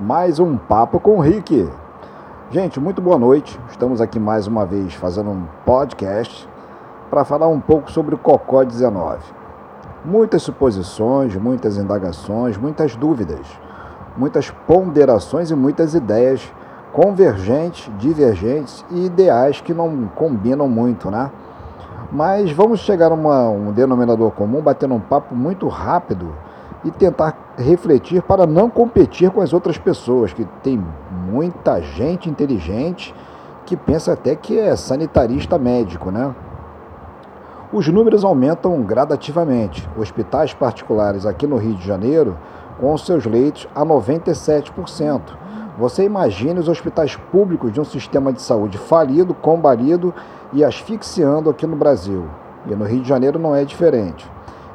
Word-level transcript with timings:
mais 0.00 0.40
um 0.40 0.56
papo 0.56 0.98
com 0.98 1.18
o 1.18 1.20
Rick. 1.20 1.68
Gente, 2.50 2.80
muito 2.80 3.02
boa 3.02 3.18
noite. 3.18 3.60
Estamos 3.70 4.00
aqui 4.00 4.18
mais 4.18 4.46
uma 4.46 4.64
vez 4.64 4.94
fazendo 4.94 5.28
um 5.28 5.44
podcast 5.66 6.48
para 7.10 7.22
falar 7.22 7.48
um 7.48 7.60
pouco 7.60 7.92
sobre 7.92 8.14
o 8.14 8.18
Cocó 8.18 8.64
19. 8.64 9.18
Muitas 10.02 10.42
suposições, 10.42 11.36
muitas 11.36 11.76
indagações, 11.76 12.56
muitas 12.56 12.96
dúvidas, 12.96 13.46
muitas 14.16 14.50
ponderações 14.66 15.50
e 15.50 15.54
muitas 15.54 15.92
ideias 15.92 16.50
convergentes, 16.94 17.92
divergentes 17.98 18.82
e 18.90 19.04
ideais 19.04 19.60
que 19.60 19.74
não 19.74 20.08
combinam 20.16 20.66
muito, 20.66 21.10
né? 21.10 21.30
Mas 22.10 22.50
vamos 22.50 22.80
chegar 22.80 23.12
a 23.12 23.14
uma, 23.14 23.50
um 23.50 23.70
denominador 23.70 24.30
comum, 24.30 24.62
batendo 24.62 24.94
um 24.94 25.00
papo 25.00 25.34
muito 25.34 25.68
rápido 25.68 26.34
e 26.84 26.90
tentar 26.90 27.54
refletir 27.56 28.22
para 28.22 28.46
não 28.46 28.70
competir 28.70 29.30
com 29.30 29.40
as 29.40 29.52
outras 29.52 29.76
pessoas, 29.76 30.32
que 30.32 30.44
tem 30.62 30.82
muita 31.28 31.80
gente 31.80 32.28
inteligente 32.28 33.14
que 33.66 33.76
pensa 33.76 34.12
até 34.12 34.34
que 34.34 34.58
é 34.58 34.74
sanitarista 34.74 35.58
médico, 35.58 36.10
né? 36.10 36.34
Os 37.72 37.86
números 37.86 38.24
aumentam 38.24 38.82
gradativamente. 38.82 39.88
Hospitais 39.96 40.52
particulares 40.52 41.24
aqui 41.24 41.46
no 41.46 41.56
Rio 41.56 41.74
de 41.74 41.86
Janeiro 41.86 42.36
com 42.80 42.96
seus 42.98 43.26
leitos 43.26 43.68
a 43.74 43.84
97%. 43.84 45.20
Você 45.78 46.04
imagine 46.04 46.58
os 46.58 46.68
hospitais 46.68 47.14
públicos 47.14 47.72
de 47.72 47.80
um 47.80 47.84
sistema 47.84 48.32
de 48.32 48.42
saúde 48.42 48.76
falido, 48.76 49.34
combalido 49.34 50.12
e 50.52 50.64
asfixiando 50.64 51.48
aqui 51.48 51.66
no 51.66 51.76
Brasil. 51.76 52.24
E 52.66 52.74
no 52.74 52.84
Rio 52.84 53.02
de 53.02 53.08
Janeiro 53.08 53.38
não 53.38 53.54
é 53.54 53.64
diferente. 53.64 54.28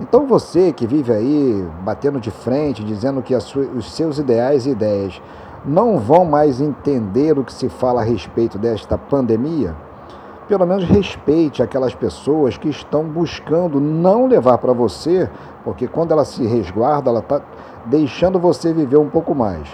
Então 0.00 0.26
você 0.26 0.72
que 0.72 0.86
vive 0.86 1.12
aí 1.12 1.66
batendo 1.82 2.18
de 2.18 2.30
frente, 2.30 2.82
dizendo 2.82 3.22
que 3.22 3.34
os 3.34 3.92
seus 3.92 4.18
ideais 4.18 4.66
e 4.66 4.70
ideias 4.70 5.20
não 5.64 5.98
vão 5.98 6.24
mais 6.24 6.60
entender 6.60 7.38
o 7.38 7.44
que 7.44 7.52
se 7.52 7.68
fala 7.68 8.00
a 8.00 8.04
respeito 8.04 8.58
desta 8.58 8.98
pandemia, 8.98 9.76
pelo 10.48 10.66
menos 10.66 10.84
respeite 10.84 11.62
aquelas 11.62 11.94
pessoas 11.94 12.56
que 12.56 12.68
estão 12.68 13.04
buscando 13.04 13.80
não 13.80 14.26
levar 14.26 14.58
para 14.58 14.72
você, 14.72 15.30
porque 15.64 15.86
quando 15.86 16.12
ela 16.12 16.24
se 16.24 16.44
resguarda, 16.44 17.10
ela 17.10 17.20
está 17.20 17.40
deixando 17.86 18.38
você 18.38 18.72
viver 18.72 18.98
um 18.98 19.08
pouco 19.08 19.34
mais. 19.34 19.66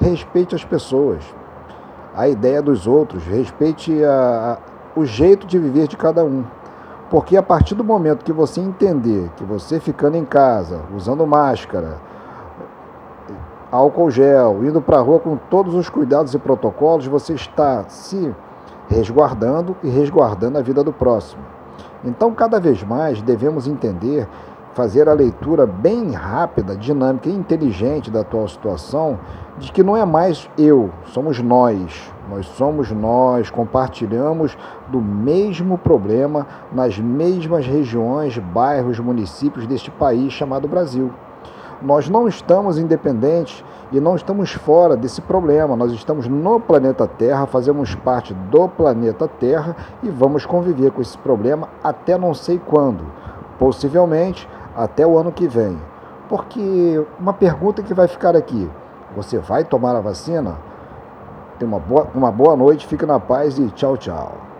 Respeite 0.00 0.54
as 0.54 0.64
pessoas, 0.64 1.22
a 2.14 2.26
ideia 2.26 2.62
dos 2.62 2.86
outros, 2.86 3.24
respeite 3.26 4.02
a, 4.02 4.58
a, 4.96 4.98
o 4.98 5.04
jeito 5.04 5.46
de 5.46 5.58
viver 5.58 5.88
de 5.88 5.96
cada 5.96 6.24
um. 6.24 6.44
Porque 7.10 7.36
a 7.36 7.42
partir 7.42 7.74
do 7.74 7.84
momento 7.84 8.24
que 8.24 8.32
você 8.32 8.60
entender 8.60 9.30
que 9.36 9.44
você 9.44 9.78
ficando 9.78 10.16
em 10.16 10.24
casa, 10.24 10.80
usando 10.94 11.26
máscara, 11.26 11.98
álcool 13.70 14.10
gel, 14.10 14.64
indo 14.64 14.80
para 14.80 14.98
a 14.98 15.02
rua 15.02 15.18
com 15.18 15.36
todos 15.36 15.74
os 15.74 15.88
cuidados 15.88 16.32
e 16.32 16.38
protocolos, 16.38 17.06
você 17.06 17.34
está 17.34 17.84
se 17.88 18.34
resguardando 18.88 19.76
e 19.82 19.88
resguardando 19.88 20.58
a 20.58 20.62
vida 20.62 20.82
do 20.82 20.92
próximo. 20.92 21.42
Então, 22.04 22.32
cada 22.32 22.60
vez 22.60 22.82
mais 22.82 23.20
devemos 23.22 23.66
entender, 23.66 24.28
fazer 24.74 25.08
a 25.08 25.12
leitura 25.12 25.66
bem 25.66 26.12
rápida, 26.12 26.76
dinâmica 26.76 27.28
e 27.28 27.34
inteligente 27.34 28.10
da 28.10 28.20
atual 28.20 28.46
situação, 28.46 29.18
de 29.58 29.72
que 29.72 29.82
não 29.82 29.96
é 29.96 30.04
mais 30.04 30.48
eu, 30.58 30.90
somos 31.06 31.40
nós. 31.40 32.13
Nós 32.28 32.46
somos 32.46 32.90
nós, 32.90 33.50
compartilhamos 33.50 34.56
do 34.88 35.00
mesmo 35.00 35.76
problema 35.76 36.46
nas 36.72 36.98
mesmas 36.98 37.66
regiões, 37.66 38.38
bairros, 38.38 38.98
municípios 38.98 39.66
deste 39.66 39.90
país 39.90 40.32
chamado 40.32 40.66
Brasil. 40.66 41.10
Nós 41.82 42.08
não 42.08 42.26
estamos 42.26 42.78
independentes 42.78 43.62
e 43.92 44.00
não 44.00 44.16
estamos 44.16 44.52
fora 44.52 44.96
desse 44.96 45.20
problema. 45.20 45.76
Nós 45.76 45.92
estamos 45.92 46.26
no 46.26 46.58
planeta 46.58 47.06
Terra, 47.06 47.46
fazemos 47.46 47.94
parte 47.94 48.32
do 48.32 48.68
planeta 48.68 49.28
Terra 49.28 49.76
e 50.02 50.08
vamos 50.08 50.46
conviver 50.46 50.90
com 50.92 51.02
esse 51.02 51.18
problema 51.18 51.68
até 51.82 52.16
não 52.16 52.32
sei 52.32 52.58
quando. 52.58 53.04
Possivelmente 53.58 54.48
até 54.74 55.06
o 55.06 55.18
ano 55.18 55.30
que 55.30 55.46
vem. 55.46 55.78
Porque 56.28 57.04
uma 57.20 57.34
pergunta 57.34 57.82
que 57.82 57.92
vai 57.92 58.08
ficar 58.08 58.34
aqui: 58.34 58.68
você 59.14 59.38
vai 59.38 59.62
tomar 59.62 59.94
a 59.94 60.00
vacina? 60.00 60.56
Tenha 61.58 61.68
uma 61.68 61.78
boa, 61.78 62.08
uma 62.14 62.32
boa 62.32 62.56
noite, 62.56 62.86
fique 62.86 63.06
na 63.06 63.20
paz 63.20 63.58
e 63.58 63.68
tchau, 63.70 63.96
tchau. 63.96 64.53